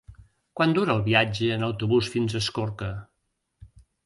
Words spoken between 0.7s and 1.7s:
dura el viatge en